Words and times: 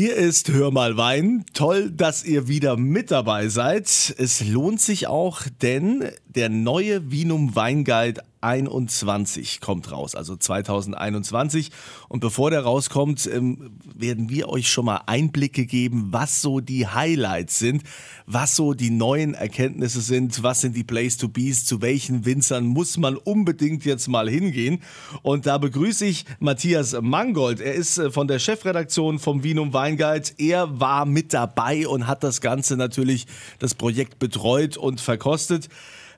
Hier 0.00 0.16
ist 0.16 0.50
Hör 0.50 0.70
mal 0.70 0.96
Wein. 0.96 1.44
Toll, 1.52 1.90
dass 1.90 2.24
ihr 2.24 2.48
wieder 2.48 2.78
mit 2.78 3.10
dabei 3.10 3.48
seid. 3.48 4.14
Es 4.16 4.42
lohnt 4.42 4.80
sich 4.80 5.08
auch, 5.08 5.42
denn 5.60 6.10
der 6.34 6.48
neue 6.48 7.10
Vinum 7.10 7.56
Weinguide 7.56 8.22
21 8.42 9.60
kommt 9.60 9.92
raus, 9.92 10.14
also 10.14 10.36
2021. 10.36 11.70
Und 12.08 12.20
bevor 12.20 12.50
der 12.50 12.62
rauskommt, 12.62 13.28
ähm, 13.32 13.72
werden 13.94 14.30
wir 14.30 14.48
euch 14.48 14.70
schon 14.70 14.86
mal 14.86 15.02
Einblicke 15.06 15.66
geben, 15.66 16.08
was 16.10 16.40
so 16.40 16.60
die 16.60 16.86
Highlights 16.86 17.58
sind, 17.58 17.82
was 18.26 18.56
so 18.56 18.72
die 18.72 18.90
neuen 18.90 19.34
Erkenntnisse 19.34 20.00
sind, 20.00 20.42
was 20.42 20.62
sind 20.62 20.74
die 20.74 20.84
Place 20.84 21.18
to 21.18 21.28
Bees, 21.28 21.66
zu 21.66 21.82
welchen 21.82 22.24
Winzern 22.24 22.66
muss 22.66 22.96
man 22.96 23.16
unbedingt 23.16 23.84
jetzt 23.84 24.08
mal 24.08 24.28
hingehen. 24.28 24.82
Und 25.22 25.46
da 25.46 25.58
begrüße 25.58 26.06
ich 26.06 26.24
Matthias 26.38 26.96
Mangold. 27.00 27.60
Er 27.60 27.74
ist 27.74 27.98
äh, 27.98 28.10
von 28.10 28.26
der 28.26 28.38
Chefredaktion 28.38 29.18
vom 29.18 29.42
Vinum 29.42 29.74
Weinguide. 29.74 30.30
Er 30.38 30.80
war 30.80 31.04
mit 31.04 31.34
dabei 31.34 31.86
und 31.86 32.06
hat 32.06 32.22
das 32.22 32.40
Ganze 32.40 32.76
natürlich, 32.76 33.26
das 33.58 33.74
Projekt 33.74 34.18
betreut 34.18 34.78
und 34.78 35.00
verkostet. 35.00 35.68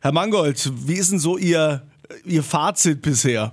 Herr 0.04 0.10
Mangold, 0.10 0.68
wie 0.88 0.94
ist 0.94 1.12
denn 1.12 1.20
so 1.20 1.38
Ihr 1.38 1.82
Ihr 2.24 2.42
Fazit 2.42 3.02
bisher? 3.02 3.52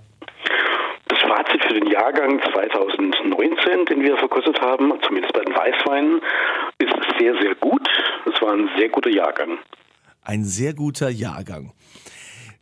Das 1.08 1.20
Fazit 1.20 1.64
für 1.64 1.76
den 1.76 1.86
Jahrgang 1.92 2.42
2019, 2.42 3.86
den 3.86 4.02
wir 4.02 4.18
verkostet 4.18 4.60
haben, 4.60 4.92
zumindest 5.06 5.32
bei 5.34 5.42
den 5.42 5.54
Weißweinen, 5.54 6.20
ist 6.80 6.92
sehr, 7.20 7.40
sehr 7.40 7.54
gut. 7.54 7.88
Es 8.26 8.42
war 8.42 8.54
ein 8.54 8.68
sehr 8.80 8.90
guter 8.90 9.12
Jahrgang. 9.12 9.60
Ein 10.24 10.44
sehr 10.44 10.74
guter 10.74 11.10
Jahrgang. 11.10 11.72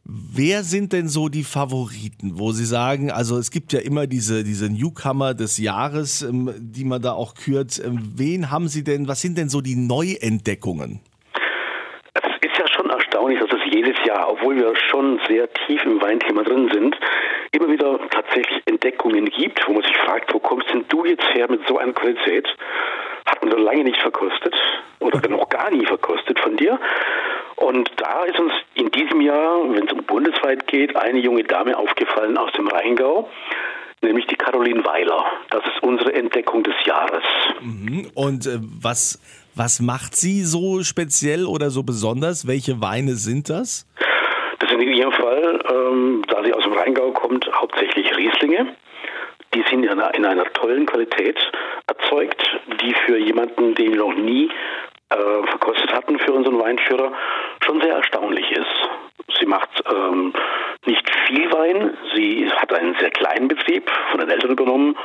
Wer 0.03 0.63
sind 0.63 0.91
denn 0.91 1.07
so 1.07 1.29
die 1.29 1.45
Favoriten, 1.45 2.39
wo 2.39 2.51
Sie 2.51 2.65
sagen, 2.65 3.09
also 3.09 3.38
es 3.38 3.51
gibt 3.51 3.71
ja 3.71 3.79
immer 3.79 4.05
diese, 4.05 4.43
diese 4.43 4.69
Newcomer 4.69 5.33
des 5.33 5.59
Jahres, 5.59 6.23
ähm, 6.23 6.53
die 6.59 6.83
man 6.83 7.01
da 7.01 7.13
auch 7.13 7.35
kürt. 7.35 7.79
Ähm, 7.79 7.99
wen 8.17 8.51
haben 8.51 8.67
Sie 8.67 8.83
denn, 8.83 9.07
was 9.07 9.21
sind 9.21 9.38
denn 9.38 9.47
so 9.47 9.61
die 9.61 9.77
Neuentdeckungen? 9.77 10.99
erstaunlich, 13.17 13.39
Jahr, 14.08 14.31
obwohl 14.31 14.55
wir 14.55 14.73
schon 14.89 15.19
sehr 15.27 15.52
tief 15.67 15.83
im 15.83 16.02
Weinthema 16.02 16.44
drin 16.44 16.69
sind, 16.73 16.97
immer 17.52 17.69
wieder 17.69 18.00
tatsächlich 18.09 18.61
Entdeckungen 18.66 19.25
gibt, 19.25 19.67
wo 19.67 19.73
man 19.73 19.83
sich 19.83 19.97
fragt, 19.97 20.33
wo 20.33 20.39
kommst 20.39 20.69
denn 20.73 20.86
du 20.88 21.05
jetzt 21.05 21.27
her 21.33 21.47
mit 21.50 21.67
so 21.67 21.77
einer 21.77 21.94
Qualität? 21.94 22.47
Hatten 23.25 23.52
wir 23.52 23.59
lange 23.59 23.83
nicht 23.83 24.00
verkostet 24.00 24.55
oder 25.00 25.28
noch 25.28 25.50
gar 25.50 25.69
nie 25.69 25.85
verkostet 25.85 26.39
von 26.39 26.55
dir. 26.55 26.80
Und 27.58 27.91
da 27.97 28.23
ist 28.23 28.39
uns 28.39 28.53
in 28.75 28.89
diesem 28.91 29.19
Jahr, 29.19 29.63
wenn 29.69 29.85
es 29.85 29.91
um 29.91 30.03
bundesweit 30.03 30.67
geht, 30.67 30.95
eine 30.95 31.19
junge 31.19 31.44
Dame 31.44 31.78
aufgefallen 31.78 32.38
aus 32.38 32.52
dem 32.53 32.67
Rheingau, 32.67 33.30
nämlich 34.02 34.28
die 34.28 34.35
Caroline 34.35 34.85
Weiler. 34.85 35.25
Das 35.50 35.66
ist 35.66 35.83
unsere 35.83 36.13
Entdeckung 36.13 36.63
des 36.63 36.75
Jahres. 36.85 37.23
Mhm. 37.61 38.11
Und 38.13 38.45
äh, 38.45 38.59
was 38.61 39.19
was 39.58 39.80
macht 39.80 40.16
sie 40.16 40.44
so 40.44 40.83
speziell 40.83 41.45
oder 41.45 41.72
so 41.72 41.81
besonders? 41.81 42.45
Welche 42.45 42.80
Weine 42.80 43.16
sind 43.16 43.50
das? 43.50 43.86
In 44.80 44.94
ihrem 44.94 45.11
Fall, 45.11 45.59
ähm, 45.72 46.22
da 46.28 46.44
sie 46.44 46.53
aus 46.53 46.64
dem 46.64 46.73
Rheingau 46.73 47.11
kommt, 47.11 47.50
hauptsächlich 47.52 48.16
Rieslinge. 48.16 48.75
Die 49.56 49.64
sind 49.72 49.84
in 49.84 49.89
einer, 49.89 50.14
in 50.14 50.23
einer 50.23 50.45
tollen 50.53 50.86
Qualität 50.86 51.39
erzeugt, 51.88 52.39
die 52.81 52.94
für 53.06 53.17
jemanden, 53.17 53.73
den 53.73 53.94
wir 53.94 54.00
noch 54.00 54.14
nie 54.14 54.52
äh, 55.09 55.47
verkostet 55.47 55.92
hatten 55.92 56.19
für 56.19 56.31
unseren 56.31 56.59
Weinführer, 56.59 57.11
schon 57.66 57.81
sehr 57.81 57.95
erstaunlich 57.95 58.52
ist. 58.52 59.06
Sie 59.39 59.45
macht 59.45 59.69
ähm, 59.91 60.33
nicht 60.85 61.09
viel 61.27 61.52
Wein, 61.52 61.97
sie 62.16 62.49
hat 62.49 62.73
einen 62.73 62.95
sehr 62.99 63.11
kleinen 63.11 63.47
Betrieb 63.47 63.89
von 64.11 64.19
den 64.19 64.29
Eltern 64.29 64.52
übernommen 64.52 64.97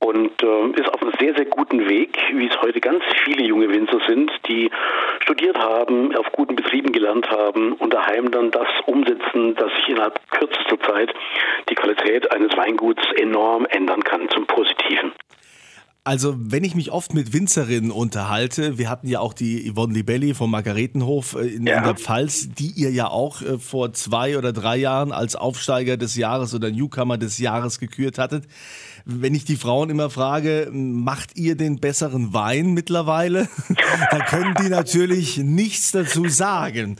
und 0.00 0.42
äh, 0.42 0.80
ist 0.80 0.88
auf 0.94 1.02
einem 1.02 1.12
sehr, 1.18 1.34
sehr 1.34 1.44
guten 1.44 1.88
Weg, 1.88 2.16
wie 2.32 2.46
es 2.46 2.60
heute 2.62 2.80
ganz 2.80 3.02
viele 3.24 3.44
junge 3.44 3.68
Winzer 3.68 4.00
sind, 4.06 4.30
die 4.46 4.70
studiert 5.20 5.58
haben, 5.58 6.16
auf 6.16 6.30
guten 6.32 6.56
Betrieben 6.56 6.92
gelernt 6.92 7.28
haben 7.30 7.72
und 7.74 7.92
daheim 7.92 8.30
dann 8.30 8.50
das 8.50 8.68
umsetzen, 8.86 9.54
dass 9.56 9.72
sich 9.74 9.88
innerhalb 9.88 10.18
kürzester 10.30 10.80
Zeit 10.80 11.12
die 11.68 11.74
Qualität 11.74 12.32
eines 12.32 12.56
Weinguts 12.56 13.02
enorm 13.16 13.66
ändern 13.66 14.02
kann 14.04 14.28
zum 14.30 14.46
Positiven. 14.46 14.97
Also, 16.08 16.34
wenn 16.38 16.64
ich 16.64 16.74
mich 16.74 16.90
oft 16.90 17.12
mit 17.12 17.34
Winzerinnen 17.34 17.90
unterhalte, 17.90 18.78
wir 18.78 18.88
hatten 18.88 19.08
ja 19.08 19.20
auch 19.20 19.34
die 19.34 19.70
Yvonne 19.70 19.92
Libelli 19.92 20.32
vom 20.32 20.50
Margaretenhof 20.50 21.34
äh, 21.34 21.40
in, 21.40 21.66
ja. 21.66 21.76
in 21.76 21.84
der 21.84 21.96
Pfalz, 21.96 22.48
die 22.48 22.70
ihr 22.70 22.90
ja 22.90 23.08
auch 23.08 23.42
äh, 23.42 23.58
vor 23.58 23.92
zwei 23.92 24.38
oder 24.38 24.54
drei 24.54 24.78
Jahren 24.78 25.12
als 25.12 25.36
Aufsteiger 25.36 25.98
des 25.98 26.16
Jahres 26.16 26.54
oder 26.54 26.70
Newcomer 26.70 27.18
des 27.18 27.36
Jahres 27.36 27.78
gekürt 27.78 28.16
hattet 28.16 28.44
wenn 29.10 29.34
ich 29.34 29.46
die 29.46 29.56
Frauen 29.56 29.88
immer 29.88 30.10
frage, 30.10 30.68
macht 30.70 31.38
ihr 31.38 31.56
den 31.56 31.80
besseren 31.80 32.34
Wein 32.34 32.74
mittlerweile? 32.74 33.48
da 34.10 34.18
können 34.18 34.54
die 34.62 34.68
natürlich 34.68 35.38
nichts 35.38 35.92
dazu 35.92 36.28
sagen. 36.28 36.96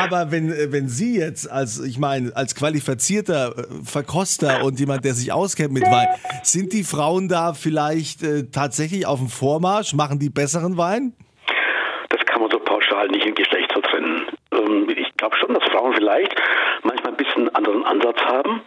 Aber 0.00 0.30
wenn, 0.30 0.72
wenn 0.72 0.88
Sie 0.88 1.18
jetzt 1.18 1.50
als, 1.50 1.78
ich 1.78 1.98
meine, 1.98 2.34
als 2.34 2.54
qualifizierter 2.54 3.54
äh, 3.56 3.62
Verkoster 3.84 4.64
und 4.64 4.80
jemand, 4.80 5.04
der 5.04 5.14
sich 5.14 5.32
auskennt 5.32 5.72
mit 5.72 5.84
Wein, 5.84 6.08
sind 6.42 6.72
die 6.72 6.84
Frauen 6.84 7.28
da 7.28 7.52
vielleicht 7.52 8.22
äh, 8.22 8.44
tatsächlich 8.50 9.06
auf 9.06 9.18
dem 9.18 9.28
Vormarsch? 9.28 9.92
Machen 9.92 10.18
die 10.18 10.30
besseren 10.30 10.76
Wein? 10.76 11.12
Das 12.08 12.24
kann 12.26 12.40
man 12.40 12.50
so 12.50 12.58
pauschal 12.58 13.08
nicht 13.08 13.26
in 13.26 13.34
Geschlechter 13.34 13.82
trennen. 13.82 14.22
Ähm, 14.52 14.88
ich 14.88 15.14
glaube 15.16 15.36
schon, 15.36 15.54
dass 15.54 15.64
Frauen 15.64 15.94
vielleicht 15.94 16.34
manchmal 16.82 17.12
ein 17.12 17.16
bisschen 17.16 17.54
anderen 17.54 17.84
Ansatz 17.84 18.18
haben. 18.20 18.62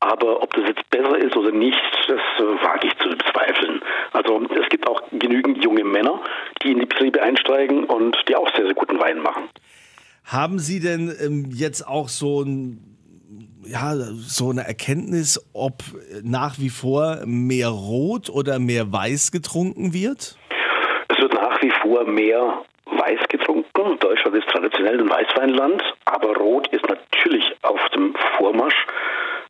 Aber 0.00 0.42
ob 0.42 0.54
das 0.54 0.66
jetzt 0.66 0.88
besser 0.88 1.18
ist 1.18 1.36
oder 1.36 1.52
nicht, 1.52 1.78
das 2.08 2.20
äh, 2.38 2.64
wage 2.64 2.86
ich 2.86 2.96
zu 2.98 3.10
bezweifeln. 3.10 3.82
Also 4.12 4.42
es 4.58 4.68
gibt 4.70 4.88
auch 4.88 5.02
genügend 5.12 5.62
junge 5.62 5.84
Männer, 5.84 6.22
die 6.62 6.72
in 6.72 6.80
die 6.80 6.86
Betriebe 6.86 7.22
einsteigen 7.22 7.84
und 7.84 8.16
die 8.26 8.34
auch 8.34 8.48
sehr, 8.56 8.64
sehr 8.64 8.74
guten 8.74 8.98
Wein 8.98 9.18
machen. 9.18 9.50
Haben 10.30 10.60
Sie 10.60 10.78
denn 10.78 11.12
ähm, 11.20 11.46
jetzt 11.50 11.82
auch 11.88 12.08
so 12.08 12.42
ein 12.42 12.78
ja, 13.64 13.94
so 13.94 14.50
eine 14.50 14.62
Erkenntnis, 14.62 15.44
ob 15.52 15.82
nach 16.22 16.58
wie 16.58 16.70
vor 16.70 17.18
mehr 17.26 17.68
Rot 17.68 18.30
oder 18.30 18.58
mehr 18.58 18.92
Weiß 18.92 19.32
getrunken 19.32 19.92
wird? 19.92 20.36
Es 21.08 21.18
wird 21.20 21.34
nach 21.34 21.60
wie 21.62 21.72
vor 21.82 22.04
mehr 22.04 22.62
Weiß 22.86 23.20
getrunken. 23.28 23.98
Deutschland 23.98 24.36
ist 24.36 24.48
traditionell 24.48 25.00
ein 25.00 25.10
Weißweinland, 25.10 25.82
aber 26.04 26.36
Rot 26.36 26.68
ist 26.68 26.88
natürlich 26.88 27.44
auf 27.62 27.80
dem 27.94 28.14
Vormarsch. 28.38 28.86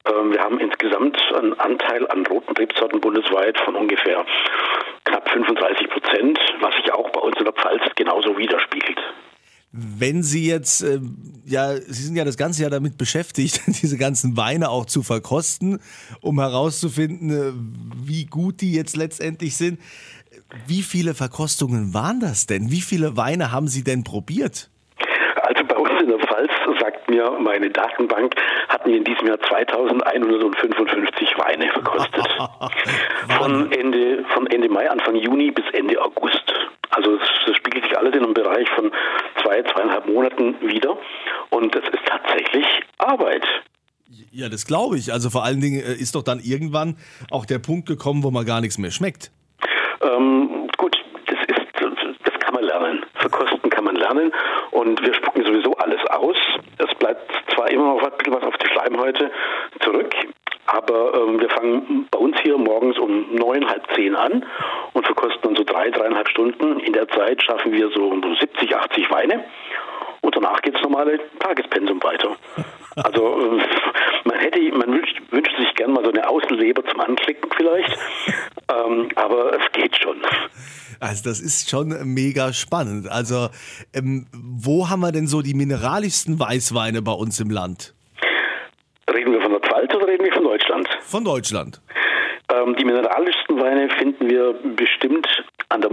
Ähm, 0.06 0.32
wir 0.32 0.40
haben 0.40 0.60
insgesamt 0.60 1.20
einen 1.34 1.58
Anteil 1.60 2.06
an 2.08 2.26
roten 2.26 2.56
Rebsorten 2.56 3.02
bundesweit 3.02 3.58
von 3.60 3.76
ungefähr 3.76 4.24
knapp 5.04 5.28
35 5.28 5.90
Prozent, 5.90 6.38
was 6.60 6.74
sich 6.76 6.90
auch 6.92 7.10
bei 7.10 7.20
uns 7.20 7.36
in 7.38 7.44
der 7.44 7.54
Pfalz 7.54 7.82
genauso 7.96 8.36
widerspiegelt. 8.38 8.98
Wenn 9.72 10.25
Sie 10.25 10.48
jetzt, 10.48 10.82
äh, 10.82 10.98
ja, 11.44 11.76
Sie 11.76 12.03
sind 12.03 12.16
ja 12.16 12.25
das 12.25 12.36
ganze 12.36 12.62
Jahr 12.62 12.70
damit 12.70 12.98
beschäftigt, 12.98 13.62
diese 13.66 13.97
ganzen 13.97 14.36
Weine 14.36 14.69
auch 14.69 14.86
zu 14.86 15.03
verkosten, 15.03 15.78
um 16.20 16.41
herauszufinden, 16.41 17.31
äh, 17.31 17.53
wie 18.04 18.26
gut 18.26 18.60
die 18.60 18.72
jetzt 18.72 18.97
letztendlich 18.97 19.56
sind. 19.56 19.78
Wie 20.66 20.82
viele 20.82 21.14
Verkostungen 21.14 21.94
waren 21.94 22.19
das 22.19 22.47
denn? 22.47 22.72
Wie 22.72 22.81
viele 22.81 23.16
Weine 23.16 23.53
haben 23.53 23.69
Sie 23.69 23.84
denn 23.84 24.03
probiert? 24.03 24.70
Also 25.42 25.64
bei 25.64 25.76
uns 25.76 26.02
in 26.02 26.08
der 26.08 26.19
Pfalz, 26.19 26.50
sagt 26.81 27.08
mir 27.08 27.31
meine 27.38 27.70
Datenbank, 27.70 28.34
hatten 28.69 28.91
wir 28.91 28.97
in 28.97 29.04
diesem 29.04 29.28
Jahr 29.28 29.41
2155 29.41 31.38
Weine 31.38 31.70
verkostet. 31.72 32.26
von, 33.38 33.70
Ende, 33.72 34.25
von 34.34 34.47
Ende 34.48 34.69
Mai, 34.69 34.91
Anfang 34.91 35.14
Juni 35.14 35.50
bis 35.50 35.64
Ende 35.72 36.00
August. 36.02 36.52
Also 36.91 37.16
das 37.16 37.56
spiegelt 37.56 37.84
sich 37.84 37.97
alles 37.97 38.14
in 38.14 38.25
einem 38.25 38.34
Bereich 38.34 38.69
von 38.70 38.89
Monaten 40.12 40.56
wieder. 40.60 40.97
Und 41.50 41.75
das 41.75 41.84
ist 41.84 42.04
tatsächlich 42.06 42.66
Arbeit. 42.98 43.44
Ja, 44.32 44.48
das 44.48 44.66
glaube 44.66 44.97
ich. 44.97 45.12
Also 45.12 45.31
vor 45.31 45.44
allen 45.44 45.60
Dingen 45.60 45.81
äh, 45.81 45.93
ist 45.93 46.15
doch 46.15 46.22
dann 46.22 46.41
irgendwann 46.41 46.97
auch 47.31 47.47
der 47.47 47.59
Punkt 47.59 47.87
gekommen, 47.87 48.22
wo 48.22 48.31
man 48.31 48.44
gar 48.44 48.60
nichts 48.60 48.78
mehr 48.78 48.91
schmeckt. 48.91 49.31
Ähm, 50.03 50.69
gut, 50.76 50.97
das 51.26 51.38
ist, 51.47 51.60
das 52.25 52.40
kann 52.40 52.55
man 52.55 52.64
lernen. 52.64 53.05
Verkosten 53.14 53.70
kann 53.70 53.84
man 53.84 53.96
lernen 53.96 54.32
und 54.73 55.00
wir 55.02 55.14
spucken 55.14 55.44
sowieso 55.44 55.75
alles 55.75 56.00
aus. 56.11 56.37
Es 56.79 56.94
bleibt 56.99 57.31
zwar 57.55 57.70
immer 57.70 57.94
noch 57.94 58.02
ein 58.02 58.19
bisschen 58.19 58.34
was 58.34 58.43
auf 58.43 58.56
die 58.56 58.67
Schleimhäute 58.69 59.31
zurück, 59.81 60.14
aber 60.67 61.14
ähm, 61.14 61.40
wir 61.40 61.50
fangen 61.50 62.08
bei 62.11 62.19
uns 62.19 62.37
hier 62.43 62.56
morgens 62.56 62.99
um 62.99 63.34
neun, 63.34 63.67
halb 63.69 63.87
zehn 63.94 64.14
an 64.14 64.44
und 64.93 65.05
verkosten 65.05 65.40
dann 65.43 65.56
so 65.56 65.64
drei, 65.64 65.90
dreieinhalb 65.90 66.29
Stunden. 66.29 66.81
In 66.81 66.93
der 66.93 67.08
Zeit 67.08 67.43
schaffen 67.43 67.73
wir 67.73 67.90
so 67.90 68.12
70, 68.40 68.75
80 68.75 69.11
Weine 69.11 69.44
und 70.22 70.37
danach 70.37 70.61
geht 70.62 70.75
es 70.76 70.82
normale 70.82 71.19
Tagespensum 71.38 72.02
weiter. 72.02 72.37
Also 72.96 73.56
äh, 73.56 73.62
man 74.25 74.38
hätte, 74.40 74.61
man 74.72 74.88
wünscht, 74.88 75.22
wünscht 75.31 75.56
sich 75.56 75.72
gern 75.76 75.93
mal 75.93 76.05
so 76.05 76.11
eine 76.11 76.28
Außenleber 76.28 76.84
zum 76.87 77.00
Anklicken 77.00 77.49
vielleicht, 77.56 77.96
ähm, 78.69 79.08
aber 79.14 79.52
es 79.55 79.72
geht 79.72 79.96
schon. 79.96 80.17
Also 80.99 81.22
das 81.22 81.40
ist 81.40 81.70
schon 81.70 81.94
mega 82.12 82.52
spannend. 82.52 83.08
Also 83.08 83.49
ähm, 83.94 84.26
wo 84.32 84.90
haben 84.90 85.00
wir 85.00 85.12
denn 85.12 85.28
so 85.28 85.40
die 85.40 85.55
mineralischsten 85.55 86.40
Weißweine 86.40 87.00
bei 87.00 87.12
uns 87.12 87.38
im 87.38 87.49
Land? 87.49 87.94
Reden 89.08 89.32
wir 89.32 89.40
von 89.40 89.52
der 89.52 89.61
Pfalz 89.61 89.94
oder 89.94 90.08
reden 90.08 90.25
wir 90.25 90.32
von 90.32 90.44
Deutschland? 90.44 90.88
Von 91.02 91.25
Deutschland. 91.25 91.81
Ähm, 92.52 92.75
die 92.76 92.84
mineralischsten 92.84 93.61
Weine 93.61 93.88
finden 93.99 94.28
wir 94.28 94.52
bestimmt 94.76 95.28
an 95.69 95.81
der 95.81 95.90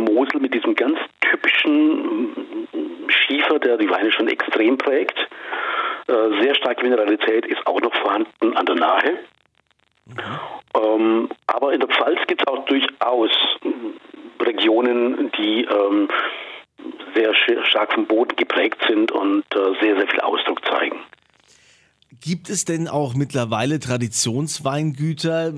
die 3.78 3.90
Weine 3.90 4.12
schon 4.12 4.28
extrem 4.28 4.78
prägt. 4.78 5.18
Äh, 6.08 6.42
sehr 6.42 6.56
starke 6.56 6.84
Mineralität 6.84 7.46
ist 7.46 7.66
auch 7.68 7.82
noch 7.82 7.94
vorhanden 7.96 8.56
an 8.56 8.66
der 8.66 8.76
Nahe. 8.76 9.20
Mhm. 10.06 10.40
Ähm, 10.76 11.30
aber 11.48 11.74
in 11.74 11.80
der 11.80 11.90
Pfalz 11.90 12.20
gibt 12.28 12.42
es 12.42 12.48
auch 12.48 12.66
durchaus 12.66 13.32
Regionen, 14.40 15.32
die 15.38 15.66
ähm, 15.66 16.08
sehr 17.16 17.34
stark 17.66 17.94
vom 17.94 18.06
Boden 18.06 18.36
geprägt 18.36 18.78
sind 18.88 19.12
und 19.12 19.44
äh, 19.54 19.74
sehr, 19.82 19.98
sehr 19.98 20.08
viel 20.08 20.22
Ausdruck 20.22 20.64
zeigen. 20.66 21.00
Gibt 22.22 22.50
es 22.50 22.66
denn 22.66 22.88
auch 22.88 23.14
mittlerweile 23.14 23.80
Traditionsweingüter, 23.80 25.54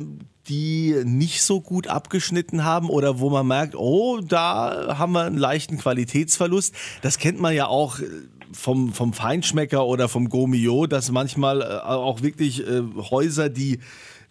die 0.47 0.95
nicht 1.05 1.43
so 1.43 1.61
gut 1.61 1.87
abgeschnitten 1.87 2.63
haben 2.63 2.89
oder 2.89 3.19
wo 3.19 3.29
man 3.29 3.47
merkt, 3.47 3.75
oh, 3.75 4.19
da 4.19 4.97
haben 4.97 5.13
wir 5.13 5.23
einen 5.23 5.37
leichten 5.37 5.77
Qualitätsverlust? 5.77 6.75
Das 7.01 7.19
kennt 7.19 7.39
man 7.39 7.53
ja 7.53 7.67
auch 7.67 7.99
äh, 7.99 8.05
vom, 8.51 8.93
vom 8.93 9.13
Feinschmecker 9.13 9.85
oder 9.85 10.09
vom 10.09 10.27
Gomio, 10.29 10.87
dass 10.87 11.11
manchmal 11.11 11.61
äh, 11.61 11.65
auch 11.65 12.23
wirklich 12.23 12.67
äh, 12.67 12.81
Häuser, 13.11 13.49
die 13.49 13.79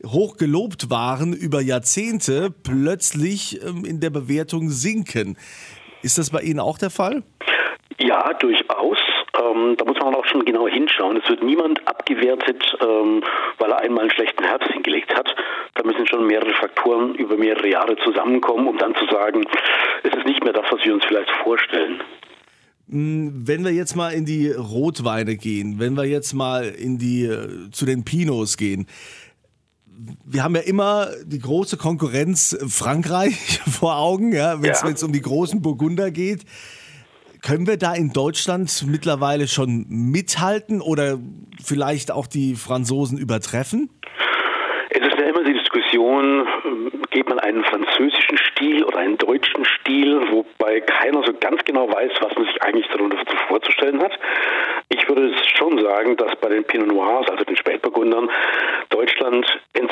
hoch 0.05 0.37
gelobt 0.37 0.91
waren 0.91 1.33
über 1.33 1.61
Jahrzehnte, 1.61 2.51
plötzlich 2.51 3.65
ähm, 3.65 3.85
in 3.85 4.01
der 4.01 4.11
Bewertung 4.11 4.71
sinken. 4.71 5.37
Ist 6.03 6.19
das 6.19 6.31
bei 6.31 6.41
Ihnen 6.41 6.61
auch 6.61 6.79
der 6.79 6.91
Fall? 6.91 7.23
Ja, 7.99 8.33
durchaus. 8.35 8.99
Ähm, 9.39 9.77
da 9.77 9.85
muss 9.85 9.99
man 9.99 10.15
auch 10.15 10.27
schon 10.27 10.45
genau 10.45 10.67
hinschauen. 10.67 11.17
Es 11.23 11.29
wird 11.29 11.43
niemand 11.43 11.87
abgewertet, 11.87 12.63
ähm, 12.81 13.23
weil 13.59 13.71
er 13.71 13.79
einmal 13.79 14.03
einen 14.03 14.11
schlechten 14.11 14.45
Herbst 14.45 14.71
hingelegt 14.73 15.15
hat. 15.15 15.35
Da 15.75 15.85
müssen 15.85 16.07
schon 16.07 16.27
mehrere 16.27 16.53
Faktoren 16.55 17.15
über 17.15 17.37
mehrere 17.37 17.69
Jahre 17.69 17.97
zusammenkommen, 18.05 18.67
um 18.67 18.79
dann 18.79 18.95
zu 18.95 19.07
sagen, 19.07 19.45
es 20.03 20.17
ist 20.17 20.27
nicht 20.27 20.43
mehr 20.43 20.53
das, 20.53 20.65
was 20.71 20.85
wir 20.85 20.95
uns 20.95 21.05
vielleicht 21.05 21.31
vorstellen. 21.43 22.01
Hm, 22.91 23.47
wenn 23.47 23.65
wir 23.65 23.73
jetzt 23.73 23.95
mal 23.97 24.11
in 24.11 24.25
die 24.25 24.51
Rotweine 24.51 25.37
gehen, 25.37 25.79
wenn 25.79 25.95
wir 25.95 26.05
jetzt 26.05 26.33
mal 26.33 26.65
in 26.65 26.99
die 26.99 27.25
äh, 27.25 27.71
zu 27.71 27.85
den 27.87 28.05
Pinots 28.05 28.57
gehen, 28.57 28.87
wir 30.25 30.45
haben 30.45 30.55
ja 30.55 30.63
immer 30.63 31.09
die 31.25 31.41
große 31.41 31.77
Konkurrenz 31.77 32.57
Frankreich 32.69 33.61
vor 33.71 33.99
Augen, 33.99 34.33
ja, 34.33 34.63
wenn 34.63 34.71
es 34.71 34.83
ja. 34.83 35.07
um 35.07 35.13
die 35.13 35.21
großen 35.21 35.61
Burgunder 35.61 36.11
geht. 36.11 36.45
Können 37.43 37.67
wir 37.67 37.77
da 37.77 37.95
in 37.95 38.13
Deutschland 38.13 38.85
mittlerweile 38.87 39.47
schon 39.47 39.87
mithalten 39.89 40.81
oder 40.81 41.19
vielleicht 41.63 42.11
auch 42.11 42.27
die 42.27 42.55
Franzosen 42.55 43.19
übertreffen? 43.19 43.91
Es 44.91 45.07
ist 45.07 45.19
ja 45.19 45.27
immer 45.27 45.45
die 45.45 45.53
Diskussion, 45.53 46.47
geht 47.11 47.29
man 47.29 47.39
einen 47.39 47.63
französischen 47.65 48.39
Stil 48.39 48.85
oder 48.85 48.99
einen 48.99 49.19
deutschen 49.19 49.65
Stil, 49.65 50.21
wobei 50.31 50.81
keiner 50.81 51.23
so 51.25 51.33
ganz 51.39 51.63
genau 51.65 51.89
weiß, 51.89 52.13
was 52.21 52.35
man 52.35 52.47
sich 52.47 52.63
eigentlich 52.63 52.87
darunter 52.89 53.19
vorzustellen 53.49 54.01
hat. 54.03 54.13
Ich 54.89 55.09
würde 55.09 55.33
schon 55.57 55.79
sagen, 55.79 56.17
dass 56.17 56.35
bei 56.41 56.49
den 56.49 56.65
Pinot 56.65 56.89
Noirs, 56.89 57.29
also 57.31 57.45
den 57.45 57.57
Spätburgundern, 57.57 58.31
Deutschland 58.89 59.47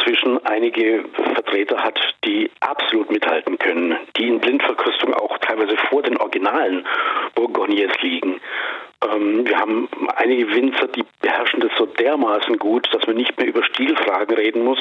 inzwischen 0.07 0.45
einige 0.47 1.05
Vertreter 1.35 1.83
hat, 1.83 1.99
die 2.25 2.51
absolut 2.61 3.11
mithalten 3.11 3.59
können, 3.59 3.97
die 4.17 4.29
in 4.29 4.41
Blindverkostung 4.41 5.15
auch 5.15 5.37
teilweise 5.39 5.77
vor 5.89 6.03
den 6.03 6.17
originalen 6.17 6.87
Bourgogniers 7.35 7.93
liegen. 8.03 8.41
Ähm, 9.05 9.47
wir 9.47 9.59
haben 9.59 9.89
einige 10.17 10.49
Winzer, 10.55 10.89
die 10.89 11.05
beherrschen 11.21 11.61
das 11.61 11.73
so 11.77 11.87
dermaßen 11.87 12.59
gut, 12.59 12.89
dass 12.93 13.07
man 13.07 13.17
nicht 13.17 13.37
mehr 13.39 13.49
über 13.49 13.65
Stilfragen 13.65 14.37
reden 14.37 14.65
muss 14.65 14.79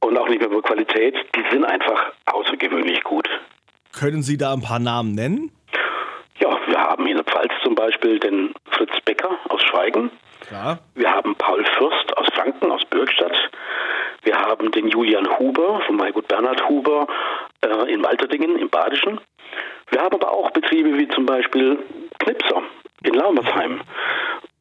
und 0.00 0.16
auch 0.16 0.28
nicht 0.28 0.40
mehr 0.40 0.50
über 0.50 0.62
Qualität. 0.62 1.14
Die 1.34 1.44
sind 1.50 1.64
einfach 1.64 2.12
außergewöhnlich 2.26 3.02
gut. 3.04 3.28
Können 3.98 4.22
Sie 4.22 4.36
da 4.36 4.52
ein 4.52 4.62
paar 4.62 4.78
Namen 4.78 5.14
nennen? 5.14 5.52
Ja, 6.38 6.58
wir 6.66 6.78
haben 6.78 7.06
in 7.06 7.16
der 7.16 7.24
Pfalz 7.24 7.52
zum 7.62 7.74
Beispiel 7.74 8.18
den 8.18 8.52
Fritz 8.70 8.92
Becker 9.04 9.38
aus 9.48 9.62
Schweigen. 9.62 10.10
Klar. 10.40 10.78
Wir 10.94 11.10
haben 11.10 11.34
Paul 11.34 11.64
Fürst 11.78 12.16
aus 12.16 12.26
Franken, 12.34 12.70
aus 12.70 12.84
Bürgstadt. 12.84 13.36
Wir 14.26 14.40
haben 14.40 14.72
den 14.72 14.88
Julian 14.88 15.38
Huber 15.38 15.80
von 15.86 15.94
Maigut 15.94 16.26
Bernhard 16.26 16.68
Huber 16.68 17.06
äh, 17.64 17.92
in 17.92 18.02
Walterdingen 18.02 18.58
im 18.58 18.68
Badischen. 18.68 19.20
Wir 19.90 20.00
haben 20.00 20.16
aber 20.16 20.32
auch 20.32 20.50
Betriebe 20.50 20.98
wie 20.98 21.06
zum 21.06 21.26
Beispiel 21.26 21.78
Knipser 22.18 22.60
in 23.04 23.14
Laumersheim, 23.14 23.80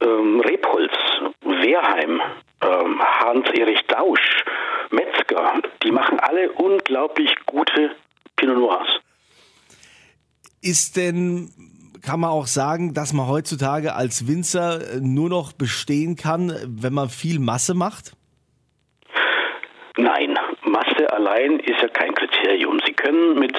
ähm, 0.04 0.40
Rebholz, 0.42 0.94
Wehrheim, 1.42 2.22
ähm, 2.62 3.02
Hans-Erich 3.02 3.82
Dausch, 3.88 4.44
Metzger. 4.92 5.54
Die 5.82 5.92
machen 5.92 6.20
alle 6.20 6.52
unglaublich 6.52 7.34
gute 7.48 7.96
Pinot 8.36 8.60
Noirs. 8.60 9.00
Ist 10.62 10.96
denn 10.96 11.50
kann 12.04 12.20
man 12.20 12.30
auch 12.30 12.46
sagen, 12.46 12.94
dass 12.94 13.14
man 13.14 13.28
heutzutage 13.28 13.96
als 13.96 14.28
Winzer 14.28 15.00
nur 15.02 15.30
noch 15.30 15.54
bestehen 15.54 16.16
kann, 16.16 16.56
wenn 16.68 16.94
man 16.94 17.10
viel 17.10 17.40
Masse 17.40 17.74
macht? 17.74 18.16
Allein 21.16 21.60
ist 21.60 21.82
ja 21.82 21.88
kein 21.88 22.14
Kriterium. 22.14 22.80
Sie 22.86 22.92
können 22.92 23.40
mit, 23.40 23.58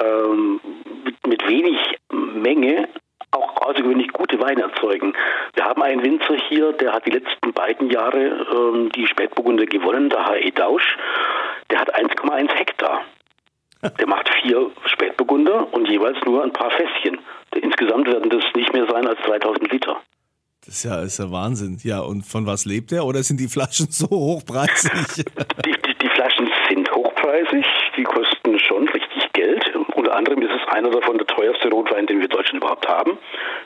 ähm, 0.00 0.60
mit, 1.04 1.26
mit 1.26 1.48
wenig 1.48 1.76
Menge 2.12 2.88
auch 3.32 3.56
außergewöhnlich 3.62 4.12
gute 4.12 4.38
Weine 4.40 4.62
erzeugen. 4.62 5.14
Wir 5.54 5.64
haben 5.64 5.82
einen 5.82 6.04
Winzer 6.04 6.36
hier, 6.48 6.72
der 6.72 6.92
hat 6.92 7.06
die 7.06 7.10
letzten 7.10 7.52
beiden 7.52 7.90
Jahre 7.90 8.46
ähm, 8.54 8.90
die 8.94 9.06
Spätburgunder 9.08 9.66
gewonnen, 9.66 10.10
der 10.10 10.26
H.E. 10.26 10.50
Dausch. 10.52 10.96
Der 11.70 11.80
hat 11.80 11.92
1,1 11.92 12.54
Hektar. 12.54 13.00
Der 13.98 14.06
macht 14.06 14.30
vier 14.40 14.70
Spätburgunder 14.86 15.74
und 15.74 15.88
jeweils 15.88 16.16
nur 16.24 16.44
ein 16.44 16.52
paar 16.52 16.70
Fässchen. 16.70 17.18
Insgesamt 17.52 18.06
werden 18.06 18.30
das 18.30 18.44
nicht 18.54 18.72
mehr 18.72 18.86
sein 18.88 19.08
als 19.08 19.18
3000 19.22 19.72
Liter. 19.72 20.00
Das 20.64 20.76
ist 20.76 20.84
ja, 20.84 21.00
ist 21.02 21.18
ja 21.18 21.32
Wahnsinn. 21.32 21.78
Ja, 21.82 21.98
und 21.98 22.22
von 22.22 22.46
was 22.46 22.64
lebt 22.64 22.92
er? 22.92 23.04
Oder 23.04 23.24
sind 23.24 23.40
die 23.40 23.48
Flaschen 23.48 23.88
so 23.90 24.06
hochpreisig? 24.08 24.92
Die, 25.66 25.72
die, 25.72 25.91
die 26.02 26.08
Flaschen 26.08 26.50
sind 26.68 26.90
hochpreisig. 26.92 27.64
Die 27.96 28.02
kosten 28.02 28.58
schon 28.58 28.88
richtig 28.88 29.32
Geld. 29.32 29.64
Unter 29.94 30.14
anderem 30.14 30.42
ist 30.42 30.50
es 30.50 30.68
einer 30.72 30.90
davon 30.90 31.16
der 31.16 31.26
teuerste 31.26 31.70
Rotwein, 31.70 32.06
den 32.06 32.18
wir 32.18 32.24
in 32.24 32.30
Deutschland 32.30 32.62
überhaupt 32.62 32.88
haben. 32.88 33.18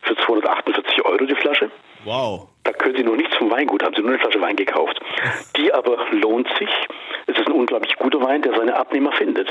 Für 0.03 0.17
248 0.17 1.05
Euro 1.05 1.25
die 1.25 1.35
Flasche. 1.35 1.71
Wow. 2.05 2.49
Da 2.65 2.73
können 2.73 2.97
Sie 2.97 3.05
noch 3.05 3.17
nichts 3.17 3.35
vom 3.37 3.51
Weingut, 3.51 3.83
haben 3.83 3.95
Sie 3.95 4.03
nur 4.03 4.11
eine 4.11 4.19
Flasche 4.19 4.41
Wein 4.41 4.57
gekauft. 4.57 5.01
Die 5.57 5.73
aber 5.73 5.99
lohnt 6.11 6.49
sich. 6.59 6.69
Es 7.27 7.39
ist 7.39 7.47
ein 7.47 7.53
unglaublich 7.53 7.97
guter 7.97 8.21
Wein, 8.21 8.43
der 8.43 8.55
seine 8.55 8.77
Abnehmer 8.77 9.13
findet. 9.13 9.51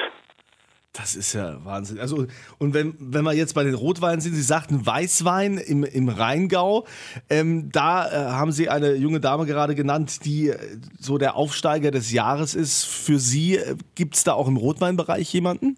Das 0.98 1.16
ist 1.16 1.34
ja 1.34 1.58
Wahnsinn. 1.66 2.00
Also, 2.00 2.26
und 2.58 2.74
wenn, 2.74 2.96
wenn 3.00 3.24
wir 3.24 3.34
jetzt 3.34 3.54
bei 3.54 3.64
den 3.64 3.74
Rotweinen 3.74 4.22
sind, 4.22 4.34
Sie 4.34 4.42
sagten 4.42 4.86
Weißwein 4.86 5.58
im, 5.58 5.84
im 5.84 6.08
Rheingau. 6.08 6.86
Ähm, 7.30 7.70
da 7.72 8.08
äh, 8.08 8.32
haben 8.32 8.52
Sie 8.52 8.70
eine 8.70 8.94
junge 8.96 9.20
Dame 9.20 9.46
gerade 9.46 9.76
genannt, 9.76 10.24
die 10.24 10.50
äh, 10.50 10.58
so 10.98 11.18
der 11.18 11.36
Aufsteiger 11.36 11.92
des 11.92 12.14
Jahres 12.14 12.56
ist. 12.56 12.86
Für 12.86 13.20
Sie 13.20 13.58
äh, 13.58 13.76
gibt 13.96 14.16
es 14.16 14.24
da 14.24 14.34
auch 14.34 14.48
im 14.48 14.56
Rotweinbereich 14.56 15.34
jemanden? 15.34 15.78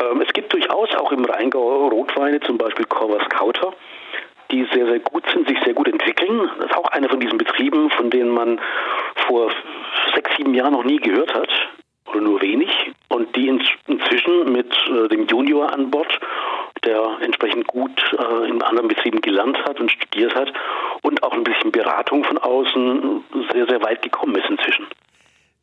Ähm, 0.00 0.22
es 0.26 0.32
gibt 0.32 0.52
durchaus 0.52 0.88
auch 0.96 1.12
im 1.12 1.24
Rheingau 1.26 1.88
Rotweine, 1.88 2.40
zum 2.40 2.56
Beispiel 2.56 2.86
Corvus 2.86 3.28
Kauter, 3.28 3.74
die 4.50 4.66
sehr, 4.72 4.86
sehr 4.86 5.00
gut 5.00 5.24
sind, 5.32 5.46
sich 5.46 5.58
sehr 5.64 5.74
gut 5.74 5.88
entwickeln. 5.88 6.48
Das 6.58 6.70
ist 6.70 6.76
auch 6.76 6.88
einer 6.92 7.10
von 7.10 7.20
diesen 7.20 7.36
Betrieben, 7.36 7.90
von 7.90 8.08
denen 8.08 8.30
man 8.30 8.58
vor 9.26 9.50
sechs, 10.14 10.30
sieben 10.38 10.54
Jahren 10.54 10.72
noch 10.72 10.84
nie 10.84 10.98
gehört 10.98 11.34
hat 11.34 11.50
oder 12.10 12.20
nur 12.20 12.40
wenig 12.40 12.70
und 13.08 13.34
die 13.36 13.48
inzwischen 13.48 14.52
mit 14.52 14.72
äh, 14.88 15.08
dem 15.08 15.26
Junior 15.26 15.72
an 15.72 15.90
Bord, 15.90 16.18
der 16.84 17.18
entsprechend 17.20 17.66
gut 17.66 18.00
äh, 18.12 18.48
in 18.48 18.62
anderen 18.62 18.88
Betrieben 18.88 19.20
gelernt 19.20 19.58
hat 19.64 19.80
und 19.80 19.90
studiert 19.90 20.34
hat 20.34 20.52
und 21.02 21.22
auch 21.22 21.32
ein 21.32 21.44
bisschen 21.44 21.72
Beratung 21.72 22.24
von 22.24 22.38
außen 22.38 23.24
sehr, 23.52 23.66
sehr 23.66 23.82
weit 23.82 24.02
gekommen 24.02 24.36
ist 24.36 24.48
inzwischen. 24.48 24.86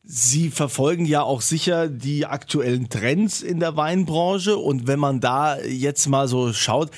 Sie 0.04 0.45
verfolgen 0.56 1.06
ja 1.06 1.22
auch 1.22 1.42
sicher 1.42 1.88
die 1.88 2.26
aktuellen 2.26 2.90
Trends 2.90 3.42
in 3.42 3.60
der 3.60 3.78
Weinbranche 3.78 4.58
und 4.58 4.88
wenn 4.88 5.00
man 5.00 5.20
da 5.20 5.58
jetzt 5.60 6.08
mal 6.08 6.28
so 6.28 6.54
schaut, 6.54 6.90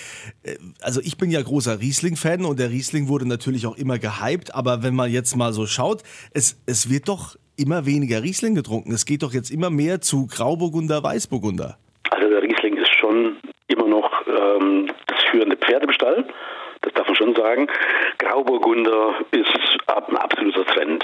äh, 0.43 0.55
also 0.81 1.01
ich 1.01 1.17
bin 1.17 1.31
ja 1.31 1.41
großer 1.41 1.79
Riesling-Fan 1.79 2.45
und 2.45 2.59
der 2.59 2.69
Riesling 2.69 3.07
wurde 3.07 3.27
natürlich 3.27 3.65
auch 3.65 3.77
immer 3.77 3.99
gehypt, 3.99 4.53
aber 4.55 4.83
wenn 4.83 4.95
man 4.95 5.11
jetzt 5.11 5.35
mal 5.35 5.53
so 5.53 5.65
schaut, 5.65 6.03
es, 6.33 6.61
es 6.65 6.89
wird 6.89 7.09
doch 7.09 7.35
immer 7.57 7.85
weniger 7.85 8.21
Riesling 8.23 8.55
getrunken. 8.55 8.91
Es 8.93 9.05
geht 9.05 9.23
doch 9.23 9.33
jetzt 9.33 9.49
immer 9.49 9.69
mehr 9.69 9.99
zu 9.99 10.27
Grauburgunder, 10.27 11.03
Weißburgunder. 11.03 11.77
Also 12.11 12.29
der 12.29 12.43
Riesling 12.43 12.77
ist 12.77 12.93
schon 12.93 13.37
immer 13.67 13.87
noch 13.87 14.11
ähm, 14.27 14.91
das 15.07 15.17
führende 15.31 15.57
Pferd 15.57 15.83
im 15.83 15.91
Stall. 15.91 16.25
Das 16.81 16.93
darf 16.93 17.07
man 17.07 17.15
schon 17.15 17.35
sagen. 17.35 17.67
Grauburgunder 18.19 19.15
ist 19.31 19.79
ein 19.87 20.15
absoluter 20.15 20.65
Trend. 20.65 21.03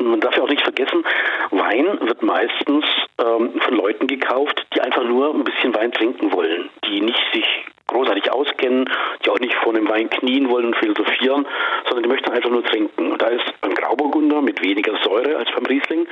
Man 0.00 0.20
darf 0.20 0.36
ja 0.36 0.42
auch 0.42 0.48
nicht 0.48 0.62
vergessen, 0.62 1.04
Wein 1.50 1.98
wird 2.00 2.22
meistens 2.22 2.84
ähm, 3.18 3.60
von 3.60 3.74
Leuten 3.74 4.06
gekauft, 4.06 4.66
die 4.74 4.80
einfach 4.80 5.04
nur 5.04 5.34
ein 5.34 5.44
bisschen 5.44 5.74
Wein 5.74 5.92
trinken 5.92 6.32
wollen, 6.32 6.70
die 6.86 7.00
nicht 7.00 7.20
sich 7.32 7.46
großartig 7.90 8.32
auskennen, 8.32 8.88
die 9.24 9.30
auch 9.30 9.38
nicht 9.40 9.54
vor 9.62 9.72
dem 9.72 9.88
Wein 9.88 10.08
knien 10.10 10.48
wollen 10.48 10.66
und 10.66 10.76
philosophieren, 10.76 11.46
sondern 11.84 12.02
die 12.04 12.08
möchten 12.08 12.30
einfach 12.30 12.50
nur 12.50 12.64
trinken. 12.64 13.12
Und 13.12 13.20
da 13.20 13.26
ist 13.26 13.44
beim 13.60 13.74
Grauburgunder 13.74 14.40
mit 14.40 14.62
weniger 14.62 14.96
Säure 15.04 15.36
als 15.36 15.50
beim 15.54 15.66
Riesling 15.66 16.06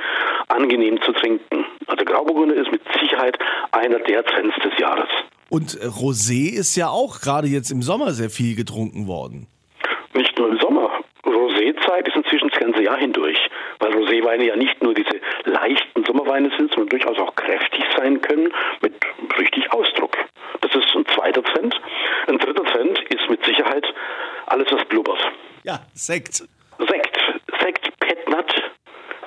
angenehm 0.49 1.01
zu 1.01 1.13
trinken. 1.13 1.65
Also 1.87 2.05
Grauburgunder 2.05 2.55
ist 2.55 2.71
mit 2.71 2.81
Sicherheit 2.99 3.37
einer 3.71 3.99
der 3.99 4.23
Trends 4.25 4.55
des 4.63 4.77
Jahres. 4.77 5.09
Und 5.49 5.75
äh, 5.81 5.87
Rosé 5.87 6.53
ist 6.53 6.75
ja 6.75 6.89
auch 6.89 7.19
gerade 7.21 7.47
jetzt 7.47 7.71
im 7.71 7.81
Sommer 7.81 8.11
sehr 8.11 8.29
viel 8.29 8.55
getrunken 8.55 9.07
worden. 9.07 9.47
Nicht 10.13 10.37
nur 10.37 10.49
im 10.49 10.59
Sommer. 10.59 10.91
Rosézeit 11.25 12.07
ist 12.07 12.15
inzwischen 12.15 12.49
das 12.49 12.59
ganze 12.59 12.78
Jahr 12.89 12.97
hindurch, 12.97 13.37
weil 13.79 13.91
Roséweine 13.93 14.43
ja 14.45 14.55
nicht 14.55 14.81
nur 14.81 14.93
diese 14.93 15.19
leichten 15.45 16.03
Sommerweine 16.05 16.49
sind, 16.57 16.71
sondern 16.71 16.89
durchaus 16.89 17.17
auch 17.19 17.35
kräftig 17.35 17.83
sein 17.97 18.21
können 18.21 18.51
mit 18.81 18.93
richtig 19.37 19.71
Ausdruck. 19.71 20.17
Das 20.61 20.73
ist 20.73 20.95
ein 20.95 21.05
zweiter 21.13 21.43
Trend. 21.43 21.79
Ein 22.27 22.37
dritter 22.39 22.63
Trend 22.63 22.99
ist 23.09 23.29
mit 23.29 23.43
Sicherheit 23.45 23.85
alles, 24.47 24.67
was 24.71 24.83
blubbert. 24.85 25.19
Ja, 25.63 25.81
Sekt. 25.93 26.35
Sekt. 26.79 27.19
Sekt, 27.61 27.99
Petnat. 27.99 28.53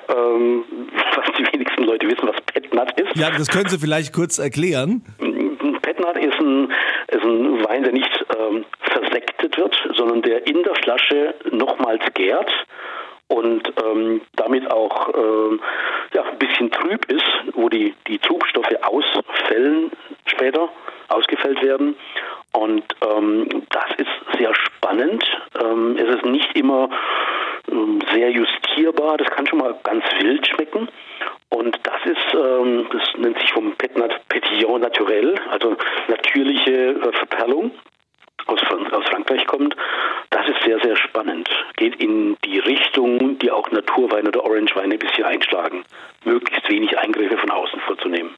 Ähm, 0.08 0.64
was 1.16 1.26
die 1.38 1.46
wenigsten 1.52 1.84
Leute 1.84 2.06
wissen, 2.08 2.26
was 2.26 2.40
Petnat 2.46 3.00
ist. 3.00 3.16
Ja, 3.16 3.30
das 3.30 3.48
können 3.48 3.68
Sie 3.68 3.78
vielleicht 3.78 4.12
kurz 4.12 4.38
erklären. 4.38 5.02
Petnat 5.82 6.16
ist 6.16 6.40
ein, 6.40 6.72
ist 7.08 7.24
ein 7.24 7.64
Wein, 7.64 7.84
der 7.84 7.92
nicht 7.92 8.24
ähm, 8.36 8.64
versektet 8.80 9.56
wird, 9.56 9.76
sondern 9.96 10.22
der 10.22 10.46
in 10.46 10.62
der 10.64 10.74
Flasche 10.76 11.34
nochmals 11.50 12.02
gärt 12.14 12.50
und 13.32 13.66
ähm, 13.92 14.20
damit 14.36 14.70
auch 14.70 15.08
ähm, 15.14 15.60
ja, 16.14 16.22
ein 16.22 16.38
bisschen 16.38 16.70
trüb 16.70 17.04
ist, 17.10 17.24
wo 17.54 17.68
die, 17.68 17.94
die 18.06 18.18
Trubstoffe 18.18 18.74
ausfällen 18.82 19.90
später, 20.26 20.68
ausgefällt 21.08 21.62
werden. 21.62 21.96
Und 22.52 22.84
ähm, 23.06 23.48
das 23.70 23.86
ist 23.96 24.38
sehr 24.38 24.54
spannend. 24.54 25.24
Ähm, 25.60 25.96
es 25.96 26.16
ist 26.16 26.24
nicht 26.24 26.56
immer 26.56 26.88
ähm, 27.70 28.00
sehr 28.12 28.30
justierbar, 28.30 29.16
das 29.16 29.30
kann 29.30 29.46
schon 29.46 29.58
mal 29.58 29.74
ganz 29.82 30.04
wild 30.20 30.46
schmecken. 30.46 30.88
Und 31.48 31.78
das 31.82 32.04
ist, 32.04 32.34
ähm, 32.34 32.86
das 32.92 33.02
nennt 33.18 33.38
sich 33.38 33.52
vom 33.52 33.74
Petillon 33.76 34.80
naturel, 34.80 35.34
also 35.50 35.76
natürliche 36.08 36.72
äh, 36.72 37.12
Verperlung 37.12 37.72
aus, 38.46 38.60
aus 38.92 39.04
Frankreich 39.08 39.46
kommt. 39.46 39.76
Das 40.30 40.48
ist 40.48 40.62
sehr, 40.64 40.80
sehr 40.80 40.96
spannend. 40.96 41.48
Geht 41.76 41.96
in 42.02 42.36
die 42.44 42.58
Richtung, 42.58 43.21
auch 43.62 43.70
Naturweine 43.70 44.28
oder 44.28 44.44
Orangeweine 44.44 44.94
ein 44.94 44.98
bisschen 44.98 45.24
einschlagen. 45.24 45.84
Möglichst 46.24 46.68
wenig 46.68 46.96
Eingriffe 46.98 47.36
von 47.38 47.50
außen 47.50 47.80
vorzunehmen. 47.86 48.30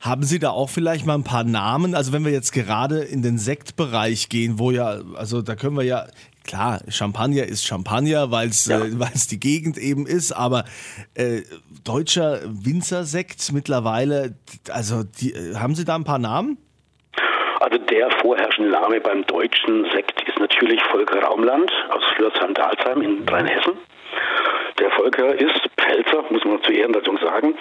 Haben 0.00 0.24
Sie 0.24 0.40
da 0.40 0.50
auch 0.50 0.68
vielleicht 0.68 1.06
mal 1.06 1.14
ein 1.14 1.22
paar 1.22 1.44
Namen? 1.44 1.94
Also 1.94 2.12
wenn 2.12 2.24
wir 2.24 2.32
jetzt 2.32 2.50
gerade 2.52 3.02
in 3.02 3.22
den 3.22 3.38
Sektbereich 3.38 4.28
gehen, 4.28 4.58
wo 4.58 4.72
ja, 4.72 5.00
also 5.14 5.42
da 5.42 5.54
können 5.54 5.76
wir 5.76 5.84
ja, 5.84 6.06
klar, 6.44 6.80
Champagner 6.88 7.44
ist 7.44 7.64
Champagner, 7.64 8.32
weil 8.32 8.48
es 8.48 8.66
ja. 8.66 8.80
äh, 8.80 8.90
die 9.30 9.38
Gegend 9.38 9.78
eben 9.78 10.06
ist, 10.06 10.32
aber 10.32 10.64
äh, 11.14 11.42
deutscher 11.84 12.40
Winzersekt 12.44 13.52
mittlerweile, 13.52 14.34
also 14.72 15.04
die, 15.04 15.34
äh, 15.34 15.54
haben 15.54 15.76
Sie 15.76 15.84
da 15.84 15.94
ein 15.94 16.04
paar 16.04 16.18
Namen? 16.18 16.58
Also 17.60 17.78
der 17.78 18.10
vorherrschende 18.20 18.72
Name 18.72 19.00
beim 19.00 19.24
deutschen 19.26 19.86
Sekt 19.94 20.20
ist 20.26 20.36
natürlich 20.40 20.82
Volker 20.90 21.22
Raumland 21.22 21.70
aus 21.90 22.02
Flörsheim-Dalsheim 22.16 23.02
in 23.02 23.28
Rheinhessen. 23.28 23.74
Volker 24.96 25.34
ist 25.34 25.70
Pfälzer, 25.76 26.24
muss 26.30 26.44
man 26.44 26.62
zur 26.62 26.74
Ehrenrettung 26.74 27.18
sagen. 27.18 27.54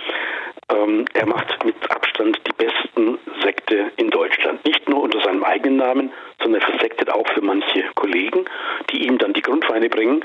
Ähm, 0.69 1.05
er 1.13 1.25
macht 1.25 1.65
mit 1.65 1.75
Abstand 1.89 2.39
die 2.47 2.53
besten 2.53 3.17
Sekte 3.43 3.91
in 3.97 4.09
Deutschland. 4.09 4.63
Nicht 4.65 4.87
nur 4.87 5.01
unter 5.01 5.21
seinem 5.21 5.43
eigenen 5.43 5.77
Namen, 5.77 6.11
sondern 6.41 6.61
er 6.61 6.67
versektet 6.67 7.09
auch 7.09 7.27
für 7.33 7.41
manche 7.41 7.83
Kollegen, 7.95 8.45
die 8.91 9.05
ihm 9.05 9.17
dann 9.17 9.33
die 9.33 9.41
Grundweine 9.41 9.89
bringen. 9.89 10.23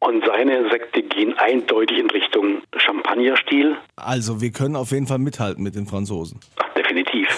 Und 0.00 0.24
seine 0.26 0.68
Sekte 0.70 1.02
gehen 1.02 1.36
eindeutig 1.38 1.98
in 1.98 2.10
Richtung 2.10 2.62
Champagnerstil. 2.76 3.76
Also 3.96 4.40
wir 4.40 4.52
können 4.52 4.76
auf 4.76 4.90
jeden 4.90 5.06
Fall 5.06 5.18
mithalten 5.18 5.62
mit 5.62 5.74
den 5.74 5.86
Franzosen. 5.86 6.40
Ach, 6.56 6.74
definitiv. 6.74 7.28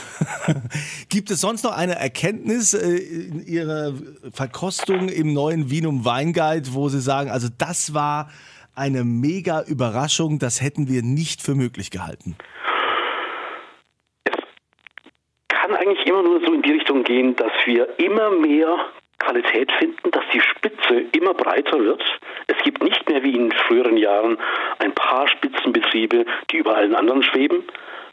Gibt 1.09 1.31
es 1.31 1.41
sonst 1.41 1.65
noch 1.65 1.77
eine 1.77 1.95
Erkenntnis 1.95 2.75
äh, 2.75 2.97
in 2.97 3.47
Ihrer 3.47 3.95
Verkostung 4.33 5.09
im 5.09 5.33
neuen 5.33 5.71
Vinum 5.71 6.05
Weinguide, 6.05 6.75
wo 6.75 6.89
Sie 6.89 7.01
sagen, 7.01 7.31
also 7.31 7.49
das 7.57 7.95
war 7.95 8.29
eine 8.79 9.05
mega 9.05 9.63
Überraschung, 9.63 10.39
das 10.39 10.63
hätten 10.63 10.89
wir 10.89 11.03
nicht 11.03 11.43
für 11.43 11.55
möglich 11.55 11.91
gehalten? 11.91 12.37
Es 14.25 14.37
kann 15.49 15.75
eigentlich 15.75 16.07
immer 16.07 16.23
nur 16.23 16.41
so 16.47 16.53
in 16.53 16.63
die 16.63 16.73
Richtung 16.73 17.03
gehen, 17.03 17.35
dass 17.37 17.53
wir 17.67 17.99
immer 17.99 18.31
mehr 18.31 18.79
Qualität 19.19 19.71
finden, 19.73 20.11
dass 20.13 20.25
die 20.33 20.41
Spitze 20.41 21.01
immer 21.13 21.35
breiter 21.35 21.79
wird. 21.79 22.03
Es 22.47 22.57
gibt 22.63 22.83
nicht 22.83 23.09
mehr 23.09 23.23
wie 23.23 23.35
in 23.35 23.53
früheren 23.53 23.97
Jahren 23.97 24.39
ein 24.79 24.95
paar 24.95 25.27
Spitzenbetriebe, 25.29 26.25
die 26.51 26.57
über 26.57 26.77
allen 26.77 26.95
anderen 26.95 27.23
schweben, 27.23 27.65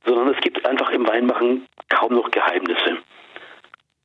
sondern 0.06 0.34
es 0.34 0.42
gibt 0.42 0.66
einfach 0.66 0.90
im 0.90 1.08
Weinmachen 1.08 1.68
kaum 1.90 2.14
noch 2.14 2.32
Geheimnisse. 2.32 2.98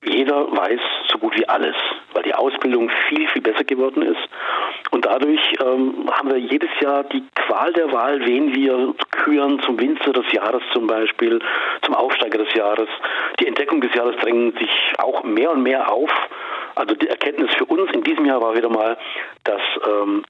Jeder 0.04 0.50
weiß 0.50 0.80
so 1.12 1.18
gut 1.18 1.36
wie 1.36 1.46
alles, 1.46 1.76
weil 2.14 2.22
die 2.22 2.34
Ausbildung 2.34 2.90
viel, 3.08 3.28
viel 3.28 3.42
besser 3.42 3.64
geworden 3.64 4.02
ist. 4.02 4.28
Und 4.90 5.04
dadurch 5.04 5.40
ähm, 5.60 6.10
haben 6.10 6.30
wir 6.30 6.38
jedes 6.38 6.70
Jahr 6.80 7.04
die 7.04 7.22
Qual 7.34 7.72
der 7.74 7.92
Wahl, 7.92 8.24
wen 8.24 8.54
wir 8.54 8.94
küren 9.10 9.60
zum 9.60 9.78
Winzer 9.78 10.12
des 10.12 10.24
Jahres 10.32 10.62
zum 10.72 10.86
Beispiel, 10.86 11.38
zum 11.82 11.94
Aufsteiger 11.94 12.38
des 12.38 12.54
Jahres. 12.54 12.88
Die 13.40 13.46
Entdeckung 13.46 13.82
des 13.82 13.94
Jahres 13.94 14.16
drängen 14.16 14.52
sich 14.52 14.70
auch 14.98 15.22
mehr 15.22 15.50
und 15.50 15.62
mehr 15.62 15.92
auf. 15.92 16.10
Also 16.76 16.94
die 16.94 17.08
Erkenntnis 17.08 17.50
für 17.58 17.66
uns 17.66 17.90
in 17.92 18.02
diesem 18.02 18.24
Jahr 18.24 18.40
war 18.40 18.56
wieder 18.56 18.70
mal, 18.70 18.96
dass 19.44 19.60
ähm, 19.86 20.24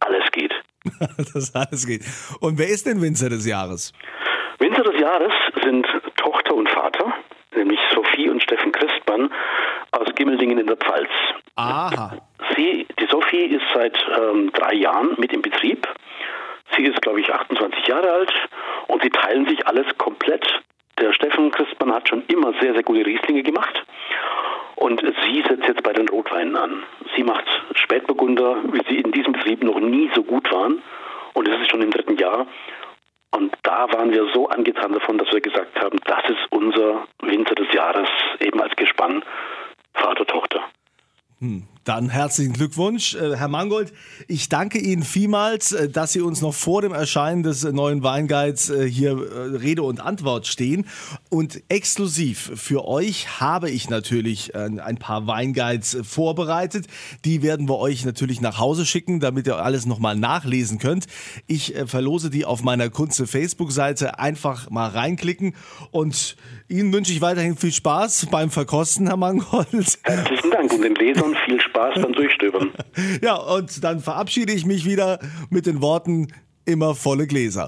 alles 0.00 0.24
geht. 0.32 0.54
dass 1.34 1.54
alles 1.54 1.86
geht. 1.86 2.02
Und 2.40 2.58
wer 2.58 2.68
ist 2.68 2.86
denn 2.86 3.00
Winzer 3.00 3.28
des 3.28 3.46
Jahres? 3.46 3.92
Winzer 4.58 4.82
des 4.82 5.00
Jahres 5.00 5.32
sind 5.62 5.86
Tochter 6.16 6.54
und 6.54 6.68
Vater, 6.68 7.14
nämlich 7.58 7.80
Sophie 7.94 8.30
und 8.30 8.42
Steffen 8.42 8.72
Christmann 8.72 9.30
aus 9.92 10.08
Gimmeldingen 10.14 10.58
in 10.58 10.66
der 10.66 10.76
Pfalz. 10.76 11.10
Aha. 11.56 12.16
Sie, 12.56 12.86
die 12.98 13.06
Sophie 13.06 13.44
ist 13.44 13.64
seit 13.74 13.98
ähm, 14.16 14.50
drei 14.52 14.74
Jahren 14.74 15.14
mit 15.18 15.32
im 15.32 15.42
Betrieb. 15.42 15.86
Sie 16.76 16.84
ist, 16.84 17.00
glaube 17.02 17.20
ich, 17.20 17.32
28 17.32 17.86
Jahre 17.86 18.10
alt 18.10 18.32
und 18.86 19.02
sie 19.02 19.10
teilen 19.10 19.46
sich 19.46 19.66
alles 19.66 19.86
komplett. 19.98 20.46
Der 20.98 21.12
Steffen 21.12 21.50
Christmann 21.50 21.94
hat 21.94 22.08
schon 22.08 22.24
immer 22.28 22.52
sehr, 22.60 22.74
sehr 22.74 22.82
gute 22.82 23.04
Rieslinge 23.04 23.42
gemacht. 23.42 23.84
Und 24.76 25.00
sie 25.00 25.42
setzt 25.42 25.66
jetzt 25.66 25.82
bei 25.82 25.92
den 25.92 26.08
Rotweinen 26.08 26.56
an. 26.56 26.84
Sie 27.16 27.24
macht 27.24 27.44
Spätburgunder, 27.74 28.58
wie 28.72 28.82
sie 28.88 29.00
in 29.00 29.10
diesem 29.10 29.32
Betrieb 29.32 29.64
noch 29.64 29.80
nie 29.80 30.10
so 30.14 30.22
gut 30.22 30.50
waren. 30.52 30.82
Und 31.34 31.48
es 31.48 31.60
ist 31.60 31.70
schon 31.70 31.82
im 31.82 31.90
dritten 31.90 32.16
Jahr. 32.16 32.46
Und 33.30 33.54
da 33.62 33.86
waren 33.92 34.10
wir 34.10 34.26
so 34.32 34.48
angetan 34.48 34.92
davon, 34.92 35.18
dass 35.18 35.30
wir 35.32 35.40
gesagt 35.40 35.78
haben, 35.80 35.98
das 36.04 36.28
ist 36.28 36.50
unser 36.50 37.06
Winter 37.22 37.54
des 37.54 37.72
Jahres, 37.72 38.08
eben 38.40 38.60
als 38.60 38.74
Gespann 38.76 39.22
Vater, 39.94 40.26
Tochter. 40.26 40.60
Hm. 41.40 41.66
Dann 41.88 42.10
herzlichen 42.10 42.52
Glückwunsch, 42.52 43.14
äh, 43.14 43.34
Herr 43.36 43.48
Mangold. 43.48 43.94
Ich 44.26 44.50
danke 44.50 44.78
Ihnen 44.78 45.04
vielmals, 45.04 45.72
äh, 45.72 45.88
dass 45.88 46.12
Sie 46.12 46.20
uns 46.20 46.42
noch 46.42 46.52
vor 46.52 46.82
dem 46.82 46.92
Erscheinen 46.92 47.42
des 47.42 47.64
neuen 47.64 48.02
Weinguides 48.02 48.68
äh, 48.68 48.86
hier 48.86 49.16
Rede 49.58 49.82
und 49.82 49.98
Antwort 49.98 50.46
stehen. 50.46 50.86
Und 51.30 51.62
exklusiv 51.70 52.52
für 52.56 52.86
euch 52.86 53.40
habe 53.40 53.70
ich 53.70 53.88
natürlich 53.88 54.54
ein 54.54 54.98
paar 54.98 55.26
Weinguides 55.26 55.98
vorbereitet. 56.02 56.86
Die 57.24 57.42
werden 57.42 57.68
wir 57.68 57.78
euch 57.78 58.04
natürlich 58.04 58.42
nach 58.42 58.58
Hause 58.58 58.84
schicken, 58.84 59.20
damit 59.20 59.46
ihr 59.46 59.56
alles 59.56 59.86
nochmal 59.86 60.16
nachlesen 60.16 60.78
könnt. 60.78 61.06
Ich 61.46 61.74
verlose 61.86 62.28
die 62.28 62.44
auf 62.44 62.62
meiner 62.62 62.90
Kunze 62.90 63.26
Facebook-Seite. 63.26 64.18
Einfach 64.18 64.68
mal 64.68 64.88
reinklicken 64.88 65.54
und 65.90 66.36
Ihnen 66.68 66.92
wünsche 66.92 67.12
ich 67.12 67.22
weiterhin 67.22 67.56
viel 67.56 67.72
Spaß 67.72 68.26
beim 68.30 68.50
Verkosten, 68.50 69.06
Herr 69.06 69.16
Mangold. 69.16 69.98
Herzlichen 70.02 70.50
Dank 70.50 70.70
und 70.70 70.82
den 70.82 70.94
Lesern 70.94 71.34
viel 71.46 71.58
Spaß 71.60 71.77
Spaß 71.78 72.02
beim 72.02 72.12
Durchstöbern. 72.12 72.72
ja, 73.22 73.36
und 73.36 73.82
dann 73.84 74.00
verabschiede 74.00 74.52
ich 74.52 74.66
mich 74.66 74.84
wieder 74.84 75.18
mit 75.50 75.66
den 75.66 75.80
Worten 75.80 76.28
immer 76.64 76.94
volle 76.94 77.26
Gläser. 77.26 77.66